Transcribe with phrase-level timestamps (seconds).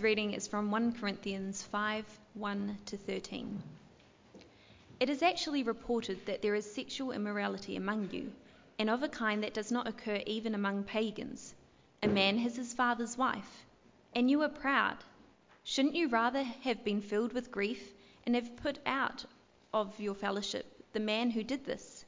[0.00, 2.04] reading is from 1 Corinthians 5
[2.34, 3.62] 1 to 13.
[4.98, 8.32] It is actually reported that there is sexual immorality among you,
[8.78, 11.54] and of a kind that does not occur even among pagans.
[12.02, 13.66] A man has his father's wife,
[14.14, 14.96] and you are proud.
[15.62, 17.92] Shouldn't you rather have been filled with grief
[18.24, 19.24] and have put out
[19.72, 22.04] of your fellowship the man who did this?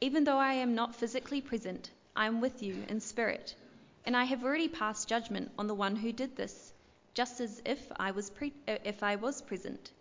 [0.00, 3.56] Even though I am not physically present, I am with you in spirit,
[4.04, 6.72] and I have already passed judgment on the one who did this
[7.14, 9.92] just as if I was, pre- uh, if I was present.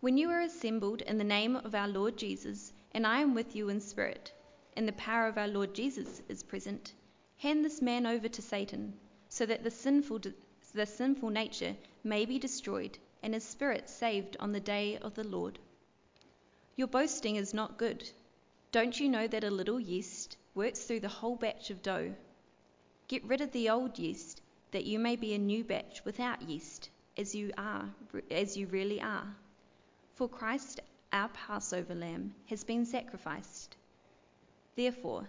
[0.00, 3.56] When you are assembled in the name of our Lord Jesus, and I am with
[3.56, 4.32] you in spirit,
[4.76, 6.92] and the power of our Lord Jesus is present,
[7.38, 8.98] hand this man over to Satan,
[9.30, 10.20] so that the sinful,
[10.74, 11.74] the sinful nature
[12.04, 15.58] may be destroyed, and his spirit saved on the day of the Lord.
[16.76, 18.08] Your boasting is not good.
[18.72, 22.14] Don't you know that a little yeast works through the whole batch of dough?
[23.08, 26.90] Get rid of the old yeast that you may be a new batch without yeast,
[27.16, 27.88] as you are,
[28.30, 29.34] as you really are.
[30.14, 30.80] For Christ,
[31.12, 33.76] our Passover lamb, has been sacrificed.
[34.76, 35.28] Therefore,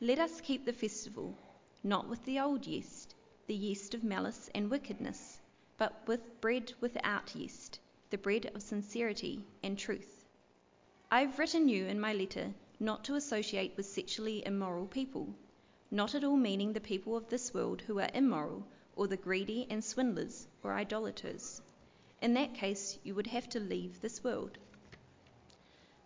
[0.00, 1.36] let us keep the festival,
[1.82, 3.14] not with the old yeast,
[3.46, 5.40] the yeast of malice and wickedness,
[5.78, 10.24] but with bread without yeast, the bread of sincerity and truth.
[11.10, 15.34] I have written you in my letter not to associate with sexually immoral people,
[15.90, 19.66] not at all meaning the people of this world who are immoral or the greedy
[19.70, 21.60] and swindlers or idolaters.
[22.22, 24.58] In that case, you would have to leave this world.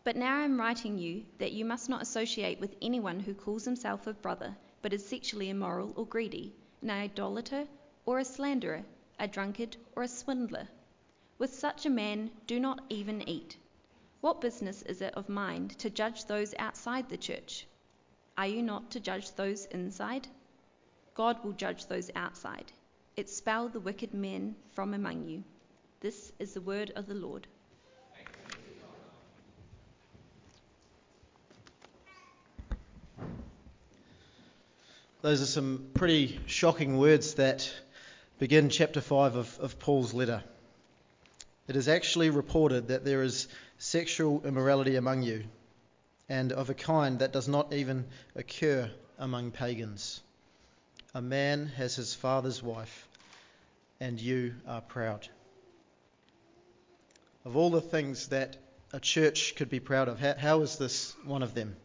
[0.05, 3.65] But now I am writing you that you must not associate with anyone who calls
[3.65, 7.69] himself a brother, but is sexually immoral or greedy, an idolater
[8.07, 8.85] or a slanderer,
[9.19, 10.69] a drunkard or a swindler.
[11.39, 13.57] With such a man, do not even eat.
[14.21, 17.67] What business is it of mine to judge those outside the church?
[18.39, 20.29] Are you not to judge those inside?
[21.17, 22.71] God will judge those outside.
[23.17, 25.43] Expel the wicked men from among you.
[26.01, 27.49] This is the word of the Lord.
[35.21, 37.69] Those are some pretty shocking words that
[38.39, 40.45] begin chapter 5 of, of Paul's letter.
[41.67, 43.49] It is actually reported that there is
[43.79, 45.43] sexual immorality among you,
[46.29, 48.05] and of a kind that does not even
[48.37, 50.21] occur among pagans.
[51.15, 53.09] A man has his father's wife,
[53.99, 55.27] and you are proud.
[57.45, 58.57] Of all the things that
[58.93, 61.77] a church could be proud of, how, how is this one of them?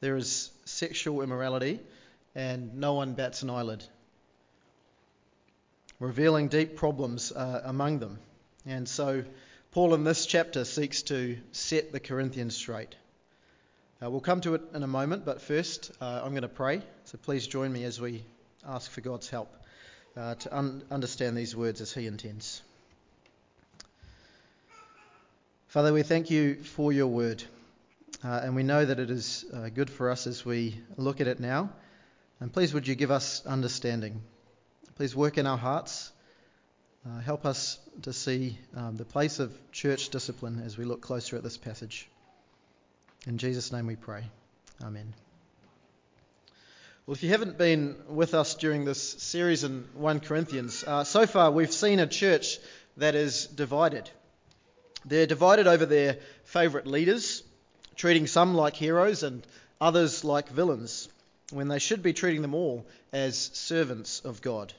[0.00, 1.80] There is sexual immorality,
[2.34, 3.84] and no one bats an eyelid,
[6.00, 8.18] revealing deep problems uh, among them.
[8.66, 9.24] And so,
[9.70, 12.96] Paul in this chapter seeks to set the Corinthians straight.
[14.02, 16.82] Uh, we'll come to it in a moment, but first uh, I'm going to pray.
[17.04, 18.24] So please join me as we
[18.66, 19.54] ask for God's help
[20.16, 22.62] uh, to un- understand these words as He intends.
[25.68, 27.42] Father, we thank you for your word,
[28.24, 31.28] uh, and we know that it is uh, good for us as we look at
[31.28, 31.70] it now.
[32.40, 34.22] And please, would you give us understanding?
[34.96, 36.12] Please work in our hearts.
[37.06, 41.36] Uh, help us to see um, the place of church discipline as we look closer
[41.36, 42.08] at this passage.
[43.26, 44.24] In Jesus' name we pray.
[44.82, 45.14] Amen.
[47.06, 51.26] Well, if you haven't been with us during this series in 1 Corinthians, uh, so
[51.26, 52.58] far we've seen a church
[52.98, 54.10] that is divided.
[55.06, 57.42] They're divided over their favourite leaders,
[57.96, 59.46] treating some like heroes and
[59.80, 61.08] others like villains,
[61.50, 64.74] when they should be treating them all as servants of God.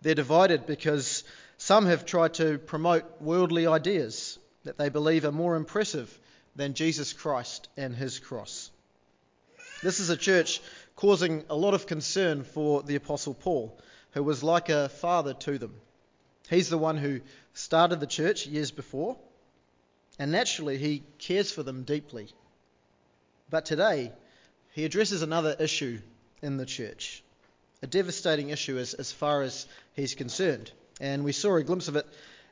[0.00, 1.22] They're divided because
[1.58, 6.18] some have tried to promote worldly ideas that they believe are more impressive
[6.56, 8.70] than Jesus Christ and his cross.
[9.82, 10.60] This is a church
[10.96, 13.78] causing a lot of concern for the Apostle Paul,
[14.12, 15.74] who was like a father to them.
[16.48, 17.20] He's the one who
[17.54, 19.16] started the church years before,
[20.18, 22.28] and naturally he cares for them deeply.
[23.50, 24.12] But today,
[24.72, 26.00] he addresses another issue
[26.42, 27.22] in the church,
[27.82, 30.70] a devastating issue as, as far as he's concerned.
[31.00, 32.06] And we saw a glimpse of it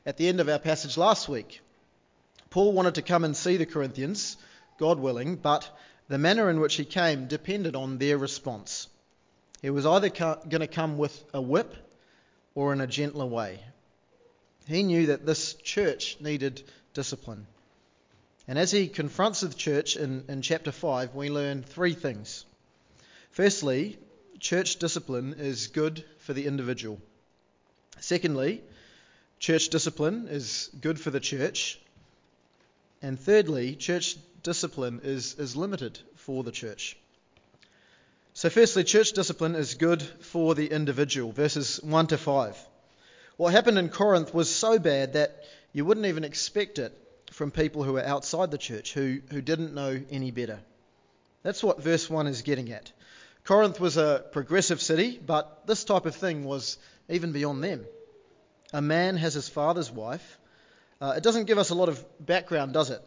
[0.05, 1.61] at the end of our passage last week.
[2.51, 4.37] Paul wanted to come and see the Corinthians,
[4.77, 5.69] God willing, but
[6.09, 8.89] the manner in which he came depended on their response.
[9.61, 11.73] He was either going to come with a whip
[12.53, 13.61] or in a gentler way.
[14.67, 16.61] He knew that this church needed
[16.93, 17.47] discipline.
[18.49, 22.43] And as he confronts the church in, in chapter 5, we learn three things.
[23.31, 23.97] Firstly,
[24.39, 26.99] church discipline is good for the individual.
[28.01, 28.61] Secondly,
[29.39, 31.79] church discipline is good for the church.
[33.01, 36.97] And thirdly, church discipline is, is limited for the church.
[38.33, 42.57] So, firstly, church discipline is good for the individual, verses 1 to 5.
[43.37, 45.43] What happened in Corinth was so bad that
[45.73, 46.97] you wouldn't even expect it
[47.31, 50.59] from people who were outside the church, who, who didn't know any better.
[51.43, 52.91] That's what verse 1 is getting at.
[53.43, 56.77] Corinth was a progressive city, but this type of thing was
[57.09, 57.85] even beyond them.
[58.73, 60.37] A man has his father's wife.
[61.01, 63.01] Uh, it doesn't give us a lot of background, does it?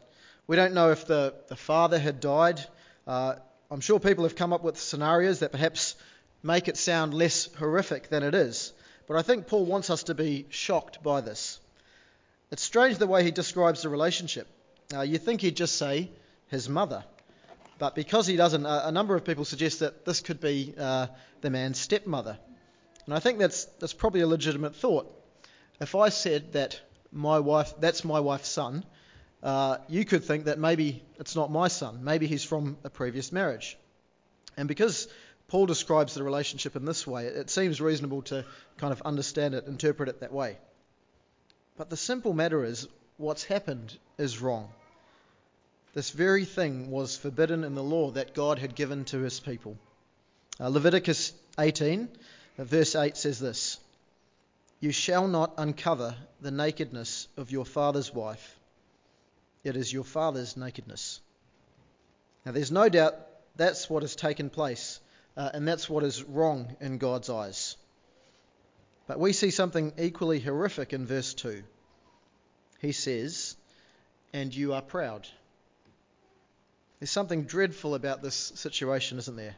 [0.49, 2.61] We don't know if the, the father had died.
[3.07, 3.37] Uh,
[3.71, 5.95] I'm sure people have come up with scenarios that perhaps
[6.43, 8.73] make it sound less horrific than it is.
[9.07, 11.61] But I think Paul wants us to be shocked by this.
[12.51, 14.49] It's strange the way he describes the relationship.
[14.93, 16.11] Uh, you think he'd just say
[16.49, 17.05] his mother.
[17.79, 21.07] But because he doesn't, a, a number of people suggest that this could be uh,
[21.43, 22.39] the man's stepmother.
[23.07, 25.11] And I think that's, that's probably a legitimate thought.
[25.81, 26.81] If I said that
[27.15, 28.85] my wife, that's my wife's son,
[29.43, 32.03] uh, you could think that maybe it's not my son.
[32.03, 33.79] Maybe he's from a previous marriage.
[34.57, 35.07] And because
[35.49, 38.45] Paul describes the relationship in this way, it seems reasonable to
[38.79, 40.57] kind of understand it, interpret it that way.
[41.77, 44.71] But the simple matter is, what's happened is wrong.
[45.93, 49.77] This very thing was forbidden in the law that God had given to his people.
[50.59, 52.09] Uh, Leviticus 18,
[52.59, 53.79] uh, verse 8 says this
[54.85, 58.61] You shall not uncover the nakedness of your father's wife,
[59.63, 61.23] it is your father's nakedness.
[62.45, 63.15] Now, there's no doubt
[63.57, 65.01] that's what has taken place,
[65.39, 67.79] uh, and that's what is wrong in God's eyes.
[69.07, 71.63] But we see something equally horrific in verse 2.
[72.83, 73.57] He says,
[74.35, 75.27] And you are proud.
[77.01, 79.57] There's something dreadful about this situation, isn't there?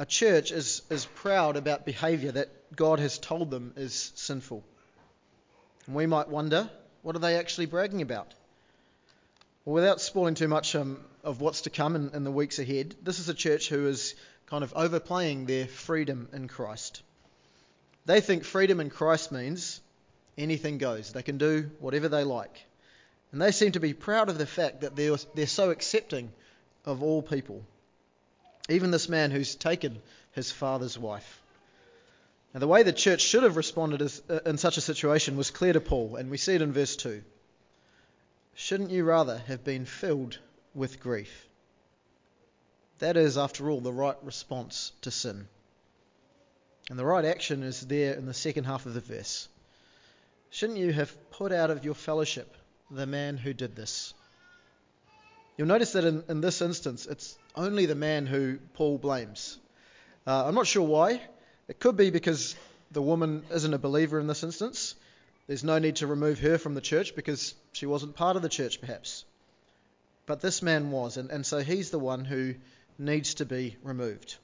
[0.00, 4.64] A church is, is proud about behaviour that God has told them is sinful.
[5.84, 6.70] And we might wonder,
[7.02, 8.32] what are they actually bragging about?
[9.66, 12.94] Well, without spoiling too much um, of what's to come in, in the weeks ahead,
[13.02, 14.14] this is a church who is
[14.46, 17.02] kind of overplaying their freedom in Christ.
[18.06, 19.82] They think freedom in Christ means
[20.38, 21.12] anything goes.
[21.12, 22.64] They can do whatever they like.
[23.32, 26.32] And they seem to be proud of the fact that they're, they're so accepting
[26.86, 27.66] of all people,
[28.70, 30.00] even this man who's taken
[30.32, 31.40] his father's wife.
[32.52, 35.72] Now, the way the church should have responded uh, in such a situation was clear
[35.72, 37.22] to Paul, and we see it in verse 2.
[38.54, 40.38] Shouldn't you rather have been filled
[40.74, 41.46] with grief?
[42.98, 45.48] That is, after all, the right response to sin.
[46.90, 49.48] And the right action is there in the second half of the verse.
[50.50, 52.56] Shouldn't you have put out of your fellowship
[52.90, 54.12] the man who did this?
[55.60, 59.58] You'll notice that in, in this instance, it's only the man who Paul blames.
[60.26, 61.20] Uh, I'm not sure why.
[61.68, 62.56] It could be because
[62.92, 64.94] the woman isn't a believer in this instance.
[65.48, 68.48] There's no need to remove her from the church because she wasn't part of the
[68.48, 69.26] church, perhaps.
[70.24, 72.54] But this man was, and, and so he's the one who
[72.98, 74.36] needs to be removed.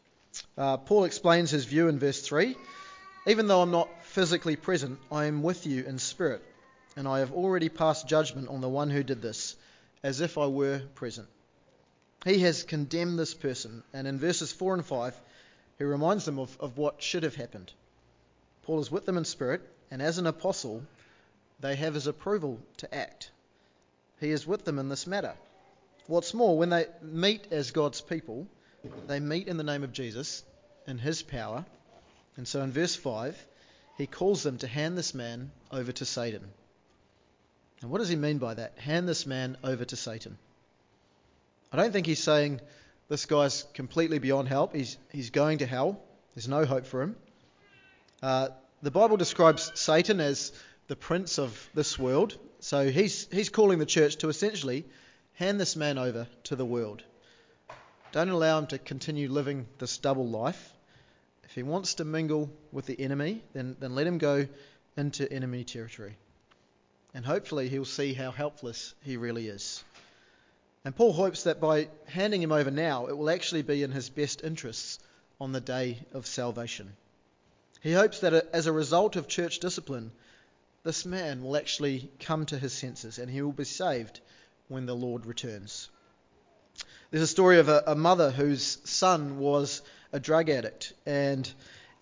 [0.59, 2.55] Uh, Paul explains his view in verse 3
[3.27, 6.43] Even though I'm not physically present, I am with you in spirit,
[6.95, 9.57] and I have already passed judgment on the one who did this
[10.03, 11.29] as if I were present.
[12.25, 15.21] He has condemned this person, and in verses 4 and 5,
[15.79, 17.73] he reminds them of, of what should have happened.
[18.63, 20.83] Paul is with them in spirit, and as an apostle,
[21.61, 23.31] they have his approval to act.
[24.21, 25.35] He is with them in this matter.
[26.07, 28.47] What's more, when they meet as God's people,
[29.07, 30.43] they meet in the name of Jesus,
[30.87, 31.65] in his power.
[32.37, 33.47] And so in verse 5,
[33.99, 36.53] he calls them to hand this man over to Satan.
[37.83, 38.79] And what does he mean by that?
[38.79, 40.39] Hand this man over to Satan.
[41.73, 42.61] I don't think he's saying
[43.09, 44.75] this guy's completely beyond help.
[44.75, 46.01] He's, he's going to hell.
[46.35, 47.17] There's no hope for him.
[48.23, 48.49] Uh,
[48.83, 50.53] the Bible describes Satan as
[50.89, 52.39] the prince of this world.
[52.61, 54.85] So he's, he's calling the church to essentially
[55.35, 57.03] hand this man over to the world.
[58.13, 60.73] Don't allow him to continue living this double life.
[61.45, 64.47] If he wants to mingle with the enemy, then, then let him go
[64.97, 66.17] into enemy territory
[67.17, 69.83] and hopefully he'll see how helpless he really is.
[70.85, 74.11] And Paul hopes that by handing him over now, it will actually be in his
[74.11, 74.99] best interests
[75.41, 76.95] on the day of salvation.
[77.81, 80.13] He hopes that uh, as a result of church discipline,
[80.85, 84.21] this man will actually come to his senses and he will be saved
[84.69, 85.89] when the Lord returns.
[87.11, 89.81] There's a story of a, a mother whose son was
[90.13, 91.51] a drug addict, and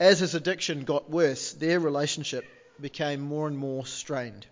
[0.00, 2.44] as his addiction got worse, their relationship
[2.80, 4.46] became more and more strained.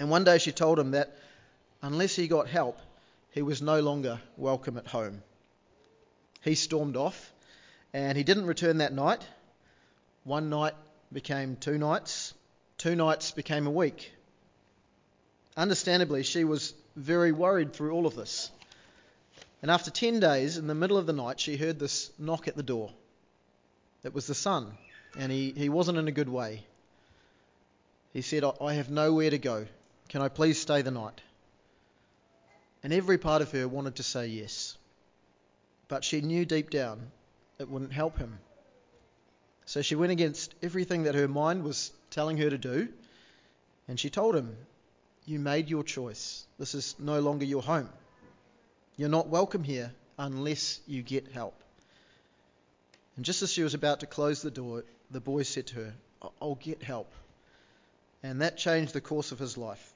[0.00, 1.14] And one day she told him that
[1.82, 2.78] unless he got help,
[3.32, 5.22] he was no longer welcome at home.
[6.40, 7.30] He stormed off,
[7.92, 9.22] and he didn't return that night.
[10.24, 10.72] One night
[11.12, 12.32] became two nights,
[12.78, 14.10] two nights became a week.
[15.54, 18.50] Understandably, she was very worried through all of this.
[19.60, 22.56] And after 10 days, in the middle of the night, she heard this knock at
[22.56, 22.90] the door.
[24.02, 24.72] It was the son,
[25.18, 26.64] and he, he wasn't in a good way.
[28.14, 29.66] He said, I have nowhere to go.
[30.10, 31.20] Can I please stay the night?
[32.82, 34.76] And every part of her wanted to say yes.
[35.86, 37.12] But she knew deep down
[37.60, 38.40] it wouldn't help him.
[39.66, 42.88] So she went against everything that her mind was telling her to do,
[43.86, 44.56] and she told him,
[45.26, 46.44] You made your choice.
[46.58, 47.88] This is no longer your home.
[48.96, 51.62] You're not welcome here unless you get help.
[53.14, 55.94] And just as she was about to close the door, the boy said to her,
[56.42, 57.12] I'll get help.
[58.24, 59.94] And that changed the course of his life.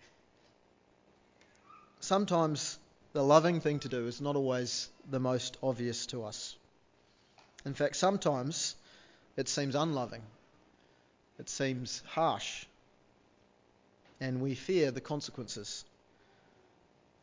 [2.04, 2.78] Sometimes
[3.14, 6.54] the loving thing to do is not always the most obvious to us.
[7.64, 8.76] In fact, sometimes
[9.38, 10.20] it seems unloving,
[11.38, 12.66] it seems harsh,
[14.20, 15.86] and we fear the consequences.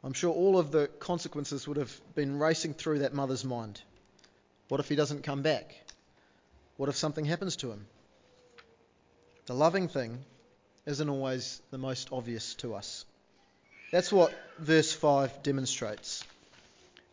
[0.04, 3.80] I'm sure all of the consequences would have been racing through that mother's mind.
[4.70, 5.76] What if he doesn't come back?
[6.78, 7.86] What if something happens to him?
[9.46, 10.26] The loving thing
[10.88, 13.06] isn't always the most obvious to us.
[13.92, 16.24] That's what verse 5 demonstrates.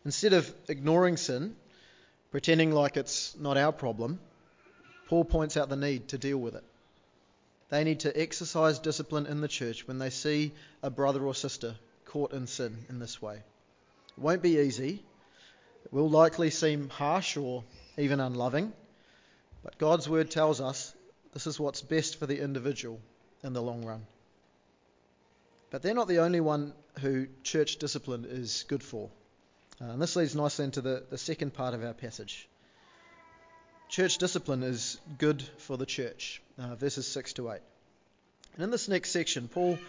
[0.05, 1.55] Instead of ignoring sin,
[2.31, 4.19] pretending like it's not our problem,
[5.07, 6.63] Paul points out the need to deal with it.
[7.69, 11.75] They need to exercise discipline in the church when they see a brother or sister
[12.05, 13.35] caught in sin in this way.
[13.35, 15.03] It won't be easy.
[15.85, 17.63] It will likely seem harsh or
[17.97, 18.71] even unloving.
[19.63, 20.93] But God's word tells us
[21.33, 22.99] this is what's best for the individual
[23.43, 24.05] in the long run.
[25.71, 29.09] But they're not the only one who church discipline is good for.
[29.81, 32.49] Uh, and this leads nicely into the, the second part of our passage.
[33.87, 37.59] Church discipline is good for the church, uh, verses 6 to 8.
[38.55, 39.79] And in this next section, Paul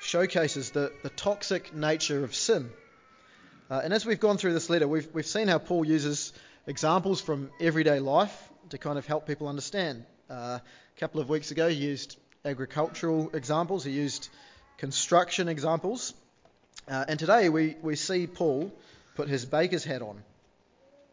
[0.00, 2.70] showcases the, the toxic nature of sin.
[3.70, 6.32] Uh, and as we've gone through this letter, we've, we've seen how Paul uses
[6.66, 10.04] examples from everyday life to kind of help people understand.
[10.28, 14.28] Uh, a couple of weeks ago, he used agricultural examples, he used
[14.78, 16.14] construction examples.
[16.88, 18.72] Uh, and today we, we see Paul
[19.14, 20.22] put his baker's hat on.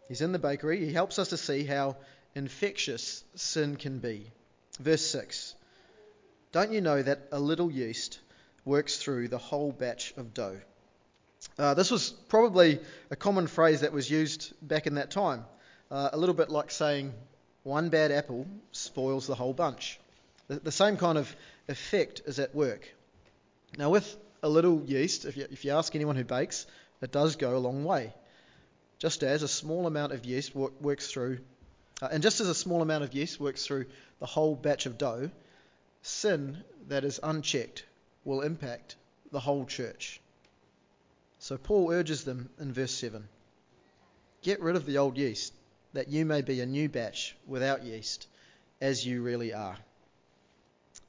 [0.07, 0.85] He's in the bakery.
[0.85, 1.97] He helps us to see how
[2.35, 4.31] infectious sin can be.
[4.79, 5.55] Verse 6
[6.51, 8.19] Don't you know that a little yeast
[8.63, 10.59] works through the whole batch of dough?
[11.57, 12.79] Uh, this was probably
[13.11, 15.45] a common phrase that was used back in that time,
[15.91, 17.13] uh, a little bit like saying,
[17.63, 19.99] one bad apple spoils the whole bunch.
[20.47, 21.35] The, the same kind of
[21.67, 22.94] effect is at work.
[23.77, 26.65] Now, with a little yeast, if you, if you ask anyone who bakes,
[27.01, 28.13] it does go a long way.
[28.99, 31.39] Just as a small amount of yeast works through,
[32.01, 33.85] uh, and just as a small amount of yeast works through
[34.19, 35.29] the whole batch of dough,
[36.01, 37.85] sin that is unchecked
[38.23, 38.95] will impact
[39.31, 40.21] the whole church.
[41.39, 43.27] So Paul urges them in verse 7
[44.41, 45.53] Get rid of the old yeast
[45.93, 48.27] that you may be a new batch without yeast,
[48.79, 49.77] as you really are.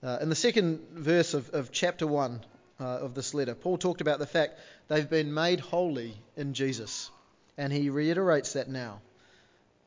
[0.03, 2.45] Uh, in the second verse of, of chapter 1
[2.81, 7.11] uh, of this letter, Paul talked about the fact they've been made holy in Jesus,
[7.57, 9.01] and he reiterates that now.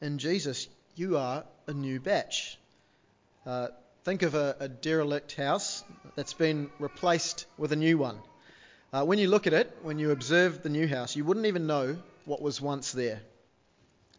[0.02, 2.58] In Jesus, you are a new batch.
[3.46, 3.68] Uh,
[4.04, 5.84] think of a, a, derelict house
[6.16, 8.18] that's been replaced with a new one.
[8.92, 11.68] Uh, when you look at it, when you observe the new house, you wouldn't even
[11.68, 13.22] know what was once there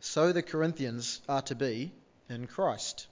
[0.01, 1.93] so the Corinthians are to be
[2.29, 3.07] in Christ.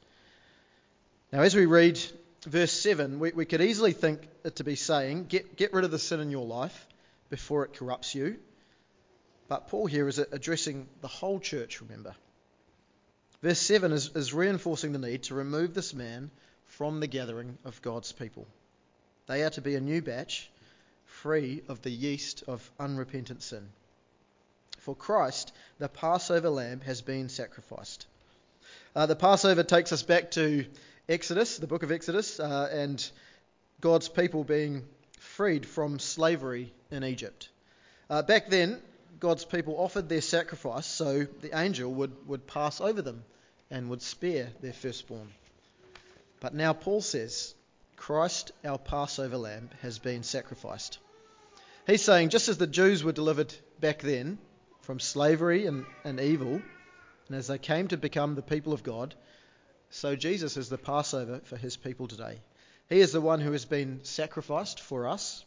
[1.32, 2.00] Now, as we read
[2.46, 5.90] verse 7, we, we could easily think it to be saying, get, get rid of
[5.90, 6.86] the sin in your life
[7.30, 8.38] before it corrupts you.
[9.48, 12.14] But Paul here is addressing the whole church, remember.
[13.42, 16.30] Verse 7 is, is reinforcing the need to remove this man
[16.66, 18.46] from the gathering of God's people.
[19.26, 20.50] They are to be a new batch,
[21.04, 23.68] free of the yeast of unrepentant sin.
[24.78, 28.06] For Christ, the Passover lamb, has been sacrificed.
[28.94, 30.66] Uh, the Passover takes us back to
[31.08, 33.10] Exodus, the book of Exodus, uh, and
[33.80, 34.84] God's people being
[35.18, 37.48] freed from slavery in Egypt.
[38.10, 38.78] Uh, back then,
[39.18, 43.24] God's people offered their sacrifice so the angel would, would pass over them
[43.70, 45.28] and would spare their firstborn.
[46.40, 47.54] But now Paul says,
[47.96, 50.98] Christ, our Passover lamb, has been sacrificed.
[51.86, 54.36] He's saying, just as the Jews were delivered back then,
[54.82, 56.60] from slavery and, and evil,
[57.28, 59.14] and as they came to become the people of God,
[59.90, 62.38] so Jesus is the Passover for his people today.
[62.88, 65.44] He is the one who has been sacrificed for us,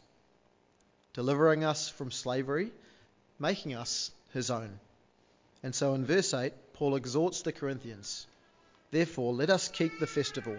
[1.12, 2.72] delivering us from slavery,
[3.38, 4.78] making us his own.
[5.62, 8.26] And so in verse 8, Paul exhorts the Corinthians
[8.90, 10.58] Therefore, let us keep the festival,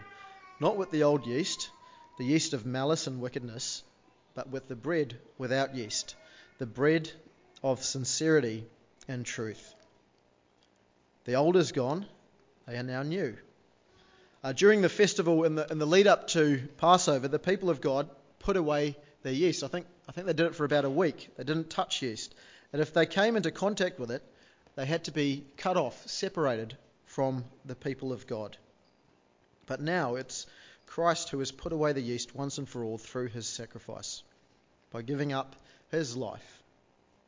[0.59, 1.69] not with the old yeast,
[2.17, 3.83] the yeast of malice and wickedness,
[4.33, 6.15] but with the bread without yeast,
[6.57, 7.11] the bread
[7.63, 8.65] of sincerity
[9.07, 9.75] and truth.
[11.25, 12.07] The old is gone,
[12.65, 13.37] they are now new.
[14.43, 18.09] Uh, during the festival in the, the lead up to Passover, the people of God
[18.39, 19.63] put away their yeast.
[19.63, 21.29] I think, I think they did it for about a week.
[21.38, 22.35] They didn't touch yeast.
[22.73, 24.21] And if they came into contact with it,
[24.75, 28.57] they had to be cut off, separated from the people of God.
[29.65, 30.45] But now it's
[30.88, 34.23] Christ who has put away the yeast once and for all through his sacrifice
[34.91, 35.55] by giving up
[35.89, 36.63] his life.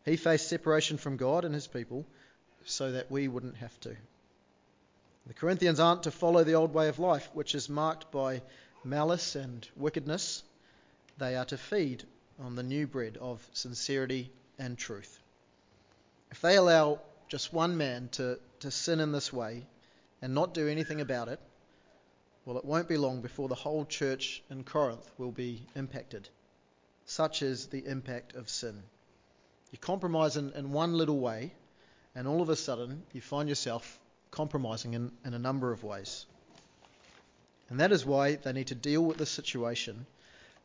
[0.03, 2.05] He faced separation from God and his people
[2.65, 3.95] so that we wouldn't have to.
[5.27, 8.43] The Corinthians aren't to follow the old way of life, which is marked by
[8.83, 10.43] malice and wickedness.
[11.17, 12.05] They are to feed
[12.37, 15.19] on the new bread of sincerity and truth.
[16.29, 19.65] If they allow just one man to, to sin in this way
[20.21, 21.39] and not do anything about it,
[22.45, 26.29] well, it won't be long before the whole church in Corinth will be impacted.
[27.05, 28.83] Such is the impact of sin.
[29.71, 31.55] You compromise in, in one little way,
[32.13, 33.99] and all of a sudden you find yourself
[34.35, 36.25] compromising in, in a number of ways.
[37.69, 40.05] And that is why they need to deal with this situation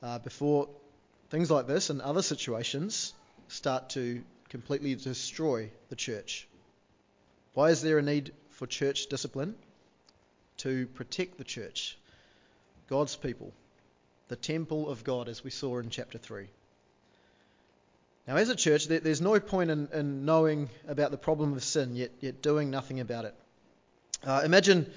[0.03, 0.69] uh, before
[1.31, 3.15] things like this and other situations
[3.49, 6.49] start to completely destroy the church.
[7.55, 9.55] Why is there a need for church discipline?
[10.59, 11.97] To protect the church,
[12.89, 13.53] God's people,
[14.29, 16.49] the temple of God, as we saw in chapter 3.
[18.29, 21.97] Now, as a church, there's no point in, in knowing about the problem of sin,
[21.97, 23.35] yet, yet doing nothing about it.
[24.23, 24.91] Uh, imagine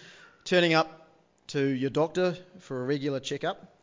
[0.43, 1.07] turning up
[1.47, 3.73] to your doctor for a regular checkup,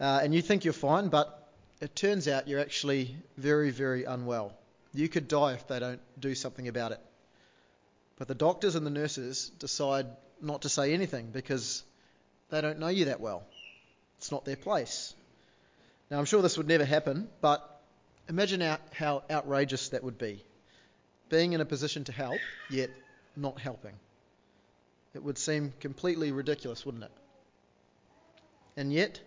[0.00, 4.52] uh, and you think you're fine, but it turns out you're actually very, very unwell.
[4.92, 7.00] You could die if they don't do something about it.
[8.18, 10.06] But the doctors and the nurses decide
[10.42, 11.82] not to say anything because
[12.50, 13.44] they don't know you that well.
[14.18, 15.14] It's not their place.
[16.10, 17.80] Now, I'm sure this would never happen, but
[18.28, 18.60] imagine
[18.92, 20.44] how outrageous that would be.
[21.30, 22.38] Being in a position to help,
[22.70, 22.90] yet
[23.36, 23.94] not helping.
[25.16, 27.10] It would seem completely ridiculous, wouldn't it?
[28.76, 29.18] And yet,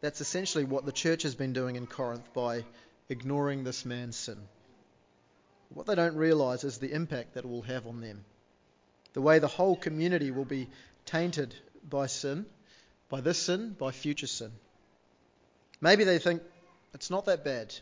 [0.00, 2.64] that's essentially what the church has been doing in Corinth by
[3.08, 4.38] ignoring this man's sin.
[5.68, 8.24] What they don't realize is the impact that it will have on them.
[9.12, 10.68] The way the whole community will be
[11.04, 11.54] tainted
[11.88, 12.44] by sin,
[13.08, 14.50] by this sin, by future sin.
[15.80, 16.42] Maybe they think
[16.92, 17.72] it's not that bad.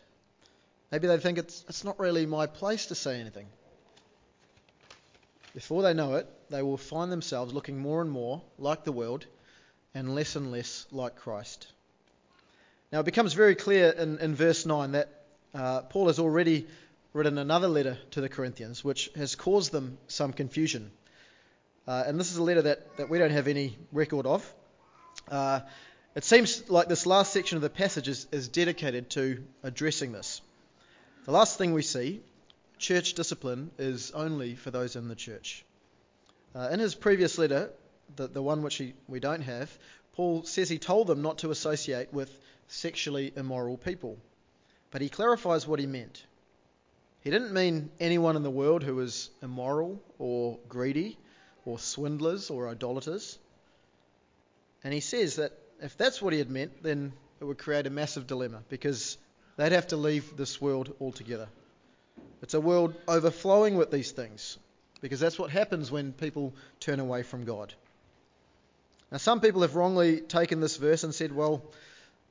[0.91, 3.47] Maybe they think it's, it's not really my place to say anything.
[5.55, 9.25] Before they know it, they will find themselves looking more and more like the world
[9.93, 11.67] and less and less like Christ.
[12.91, 15.09] Now, it becomes very clear in, in verse 9 that
[15.53, 16.67] uh, Paul has already
[17.13, 20.91] written another letter to the Corinthians, which has caused them some confusion.
[21.87, 24.53] Uh, and this is a letter that, that we don't have any record of.
[25.31, 25.61] Uh,
[26.15, 30.41] it seems like this last section of the passage is, is dedicated to addressing this.
[31.23, 32.21] The last thing we see
[32.85, 35.65] church discipline is only for those in the church.
[36.53, 37.71] Uh, in his previous letter,
[38.15, 39.75] the, the one which he, we don't have,
[40.13, 42.29] Paul says he told them not to associate with
[42.67, 44.19] sexually immoral people.
[44.91, 46.23] But he clarifies what he meant.
[47.21, 51.17] He didn't mean anyone in the world who was immoral or greedy
[51.65, 53.39] or swindlers or idolaters.
[54.83, 57.89] And he says that if that's what he had meant, then it would create a
[57.89, 59.17] massive dilemma because
[59.57, 61.47] they'd have to leave this world altogether.
[62.45, 64.59] It's a world overflowing with these things
[65.01, 67.73] because that's what happens when people turn away from God.
[69.11, 71.63] Now, some people have wrongly taken this verse and said, well,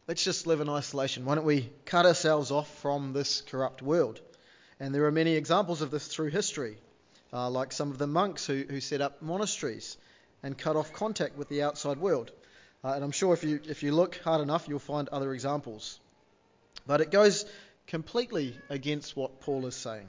[0.07, 1.25] let's just live in isolation.
[1.25, 4.21] Why don't we cut ourselves off from this corrupt world?
[4.79, 6.77] And there are many examples of this through history,
[7.33, 9.97] uh, like some of the monks who, who set up monasteries
[10.45, 12.31] and cut off contact with the outside world.
[12.85, 15.99] Uh, and I'm sure if you, if you look hard enough, you'll find other examples.
[16.87, 17.47] But it goes
[17.87, 20.09] completely against what Paul is saying.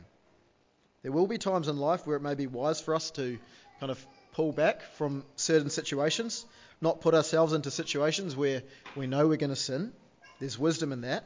[1.03, 3.38] There will be times in life where it may be wise for us to
[3.79, 6.45] kind of pull back from certain situations,
[6.81, 8.63] not put ourselves into situations where
[8.95, 9.93] we know we're going to sin.
[10.39, 11.23] There's wisdom in that.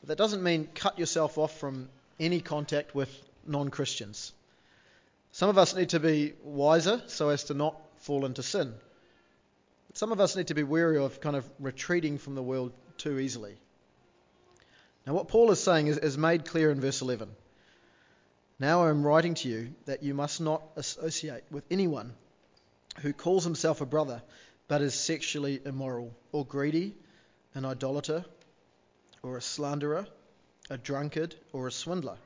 [0.00, 3.10] But that doesn't mean cut yourself off from any contact with
[3.46, 4.32] non Christians.
[5.32, 8.74] Some of us need to be wiser so as to not fall into sin.
[9.94, 13.18] Some of us need to be wary of kind of retreating from the world too
[13.18, 13.56] easily.
[15.06, 17.30] Now, what Paul is saying is, is made clear in verse 11.
[18.58, 22.12] Now I am writing to you that you must not associate with anyone
[23.00, 24.22] who calls himself a brother
[24.70, 26.94] but is sexually immoral, or greedy,
[27.54, 28.24] an idolater,
[29.20, 30.06] or a slanderer,
[30.70, 32.16] a drunkard, or a swindler.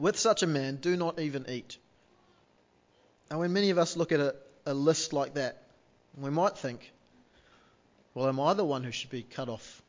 [0.00, 1.78] With such a man, do not even eat.
[3.30, 4.34] Now, when many of us look at a,
[4.66, 5.62] a list like that,
[6.16, 6.92] we might think,
[8.12, 9.82] well, am I the one who should be cut off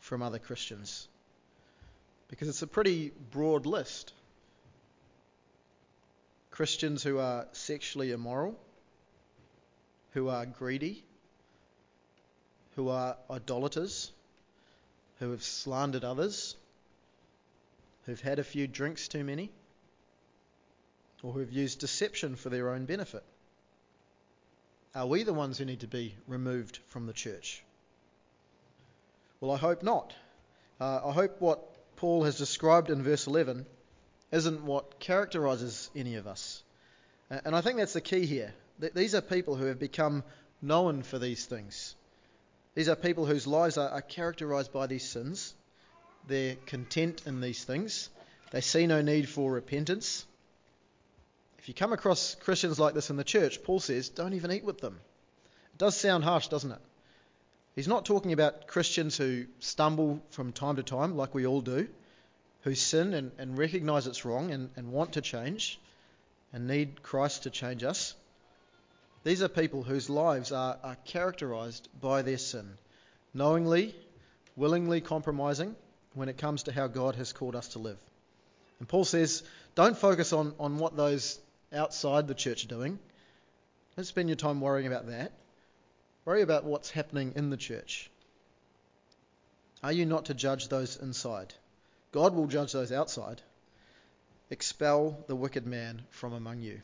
[0.00, 1.06] from other Christians?
[2.34, 4.12] Because it's a pretty broad list.
[6.50, 8.58] Christians who are sexually immoral,
[10.14, 11.04] who are greedy,
[12.74, 14.10] who are idolaters,
[15.20, 16.56] who have slandered others,
[18.06, 19.52] who've had a few drinks too many,
[21.22, 23.22] or who have used deception for their own benefit?
[24.92, 27.62] Are we the ones who need to be removed from the church?
[29.40, 30.12] Well, I hope not.
[30.80, 33.66] Uh, I hope what Paul has described in verse 11
[34.32, 36.62] isn't what characterizes any of us.
[37.30, 38.52] And I think that's the key here.
[38.78, 40.24] These are people who have become
[40.60, 41.94] known for these things.
[42.74, 45.54] These are people whose lives are, are characterized by these sins.
[46.26, 48.08] They're content in these things.
[48.50, 50.26] They see no need for repentance.
[51.58, 54.64] If you come across Christians like this in the church, Paul says, don't even eat
[54.64, 54.98] with them.
[55.74, 56.80] It does sound harsh, doesn't it?
[57.74, 61.88] He's not talking about Christians who stumble from time to time, like we all do,
[62.62, 65.80] who sin and, and recognize it's wrong and, and want to change
[66.52, 68.14] and need Christ to change us.
[69.24, 72.68] These are people whose lives are, are characterized by their sin,
[73.32, 73.94] knowingly,
[74.54, 75.74] willingly compromising
[76.12, 77.98] when it comes to how God has called us to live.
[78.78, 79.42] And Paul says,
[79.74, 81.40] don't focus on, on what those
[81.72, 83.00] outside the church are doing.
[83.96, 85.32] Don't spend your time worrying about that.
[86.24, 88.10] Worry about what's happening in the church.
[89.82, 91.52] Are you not to judge those inside?
[92.12, 93.42] God will judge those outside.
[94.48, 96.80] Expel the wicked man from among you.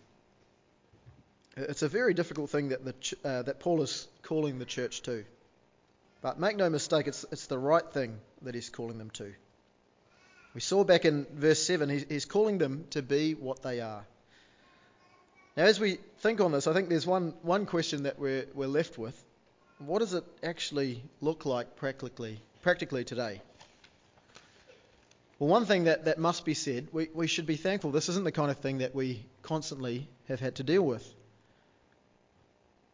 [1.56, 5.24] It's a very difficult thing that, the, uh, that Paul is calling the church to.
[6.20, 9.32] But make no mistake, it's, it's the right thing that he's calling them to.
[10.54, 14.04] We saw back in verse 7, he's, he's calling them to be what they are.
[15.56, 18.68] Now, as we think on this, I think there's one, one question that we're, we're
[18.68, 19.20] left with.
[19.80, 23.40] What does it actually look like practically, practically today?
[25.38, 28.24] Well, one thing that, that must be said, we, we should be thankful this isn't
[28.24, 31.02] the kind of thing that we constantly have had to deal with.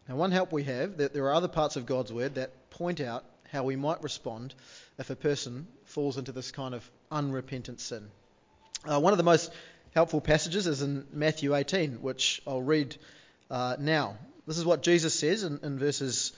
[0.08, 3.00] Now, one help we have that there are other parts of God's Word that point
[3.00, 4.54] out how we might respond
[4.96, 8.08] if a person falls into this kind of unrepentant sin.
[8.84, 9.52] Uh, one of the most
[9.92, 12.96] helpful passages is in Matthew 18, which I'll read
[13.50, 14.18] uh, now.
[14.46, 16.32] This is what Jesus says in, in verses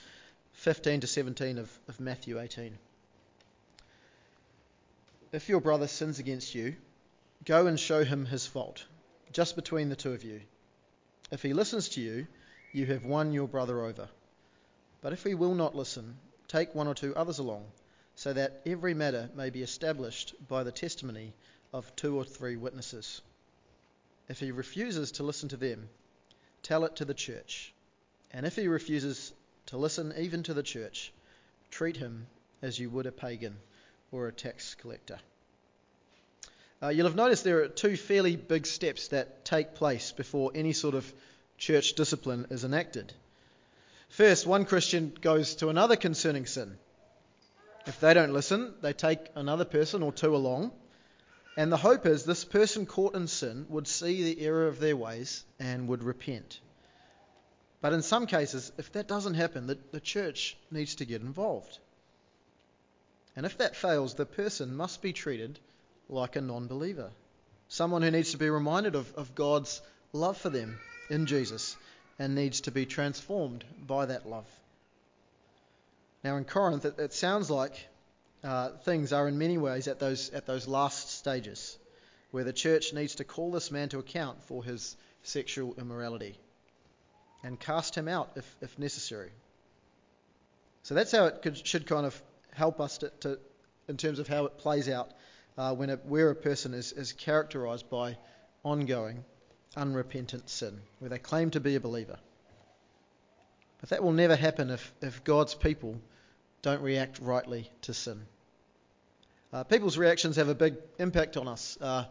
[0.59, 2.77] 15 to 17 of, of Matthew 18.
[5.31, 6.75] If your brother sins against you,
[7.45, 8.83] go and show him his fault,
[9.31, 10.41] just between the two of you.
[11.31, 12.27] If he listens to you,
[12.73, 14.09] you have won your brother over.
[14.99, 16.17] But if he will not listen,
[16.49, 17.63] take one or two others along,
[18.15, 21.33] so that every matter may be established by the testimony
[21.71, 23.21] of two or three witnesses.
[24.27, 25.87] If he refuses to listen to them,
[26.63, 27.73] tell it to the church.
[28.31, 29.31] And if he refuses
[29.69, 31.13] to listen even to the church,
[31.69, 32.25] treat him
[32.61, 33.55] as you would a pagan
[34.11, 35.19] or a tax collector.
[36.81, 40.73] Uh, you'll have noticed there are two fairly big steps that take place before any
[40.73, 41.13] sort of
[41.59, 43.13] church discipline is enacted.
[44.09, 46.77] First, one Christian goes to another concerning sin.
[47.85, 50.71] If they don't listen, they take another person or two along,
[51.57, 54.97] and the hope is this person caught in sin would see the error of their
[54.97, 56.59] ways and would repent.
[57.81, 61.77] But in some cases, if that doesn't happen, the, the church needs to get involved.
[63.35, 65.59] And if that fails, the person must be treated
[66.09, 67.11] like a non believer,
[67.69, 70.77] someone who needs to be reminded of, of God's love for them
[71.09, 71.77] in Jesus
[72.17, 74.47] and needs to be transformed by that love.
[76.21, 77.87] Now, in Corinth, it, it sounds like
[78.43, 81.77] uh, things are in many ways at those, at those last stages
[82.31, 86.37] where the church needs to call this man to account for his sexual immorality
[87.43, 89.31] and cast him out if, if necessary.
[90.83, 92.21] So that's how it could, should kind of
[92.51, 93.39] help us to, to,
[93.87, 95.11] in terms of how it plays out
[95.57, 98.17] uh, when a, where a person is, is characterized by
[98.63, 99.23] ongoing,
[99.75, 102.17] unrepentant sin, where they claim to be a believer.
[103.81, 105.99] But that will never happen if, if God's people
[106.61, 108.25] don't react rightly to sin.
[109.51, 111.77] Uh, people's reactions have a big impact on us.
[111.79, 112.05] Uh,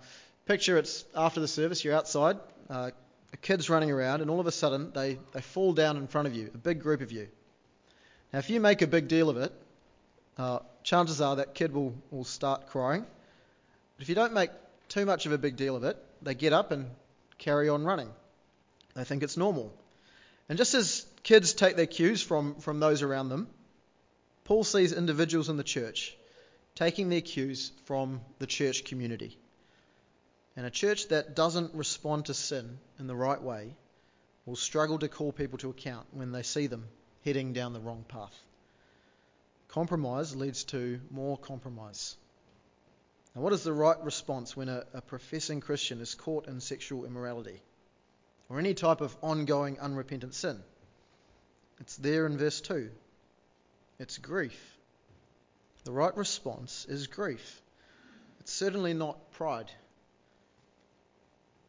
[0.47, 2.38] picture it's after the service, you're outside,
[2.71, 2.91] uh,
[3.33, 6.29] a kid's running around, and all of a sudden they, they fall down in front
[6.29, 7.29] of you, a big group of you.
[8.33, 9.53] Now, if you make a big deal of it,
[10.37, 13.03] uh, chances are that kid will, will start crying.
[13.03, 14.51] But if you don't make
[14.88, 16.91] too much of a big deal of it, they get up and
[17.38, 18.11] carry on running.
[18.95, 19.73] They think it's normal.
[20.49, 23.49] And just as kids take their cues from, from those around them,
[24.45, 26.17] Paul sees individuals in the church
[26.75, 29.37] taking their cues from the church community.
[30.59, 33.75] And a church that doesn't respond to sin in the right way
[34.44, 36.87] will struggle to call people to account when they see them
[37.25, 38.35] heading down the wrong path.
[39.68, 42.16] Compromise leads to more compromise.
[43.35, 47.07] Now, what is the right response when a, a professing Christian is caught in sexual
[47.07, 47.62] immorality?
[48.49, 50.62] or any type of ongoing unrepentant sin.
[51.81, 52.90] It's there in verse 2.
[53.99, 54.59] It's grief.
[55.85, 57.62] The right response is grief.
[58.40, 59.71] It's certainly not pride.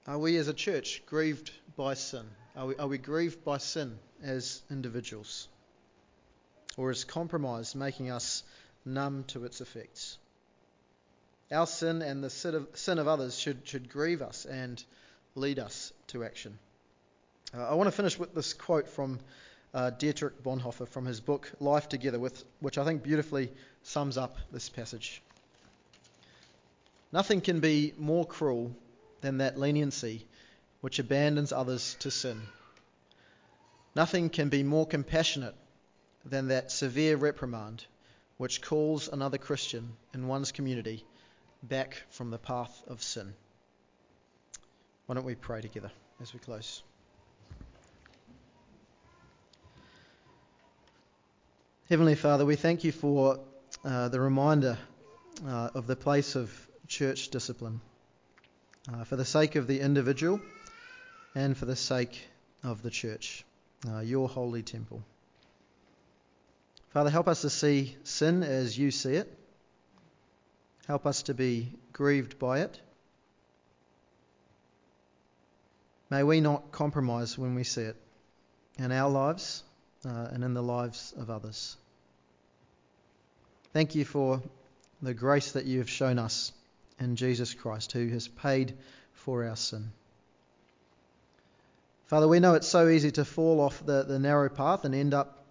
[0.08, 2.26] Are we as a church grieved by sin?
[2.56, 5.48] Are we, are we grieved by sin as individuals?
[6.78, 8.44] Or is compromise making us
[8.86, 10.18] numb to its effects?
[11.52, 14.84] Our sin and the sin of, others should, should grieve us and
[15.36, 16.58] lead us to action.
[17.54, 19.20] Uh, I want to finish with this quote from
[19.74, 23.52] uh, Dietrich Bonhoeffer from his book Life Together, with, which I think beautifully
[23.84, 25.22] sums up this passage.
[27.12, 28.76] Nothing can be more cruel
[29.22, 30.26] than that leniency
[30.82, 32.42] which abandons others to sin.
[33.96, 35.56] Nothing can be more compassionate
[36.26, 37.86] than that severe reprimand
[38.38, 41.04] which calls another Christian in one's community
[41.64, 43.34] back from the path of sin.
[45.06, 46.84] Why don't we pray together as we close?
[51.90, 53.40] Heavenly Father, we thank you for
[53.84, 54.78] uh, the reminder
[55.46, 56.52] uh, of the place of
[56.88, 57.82] church discipline,
[58.94, 60.40] uh, for the sake of the individual
[61.36, 62.28] and for the sake
[62.64, 63.46] of the church,
[63.88, 65.04] uh, your holy temple.
[66.90, 69.32] Father, help us to see sin as you see it.
[70.88, 72.80] Help us to be grieved by it.
[76.10, 77.96] May we not compromise when we see it
[78.80, 79.64] in our lives
[80.04, 81.78] uh, and in the lives of others.
[83.72, 84.42] Thank you for
[85.04, 86.52] the grace that you have shown us
[87.00, 88.78] in Jesus Christ, who has paid
[89.14, 89.92] for our sin.
[92.08, 95.14] Father, we know it's so easy to fall off the, the narrow path and end
[95.14, 95.46] up,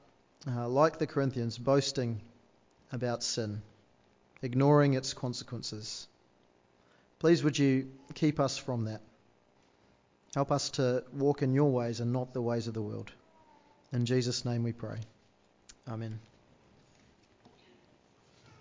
[0.47, 2.21] uh, like the Corinthians, boasting
[2.93, 3.63] about sin,
[4.43, 6.09] ignoring its consequences.
[7.21, 9.01] Please, would you keep us from that?
[10.35, 13.13] Help us to walk in your ways and not the ways of the world.
[13.93, 14.99] In Jesus' name we pray.
[15.89, 16.19] Amen.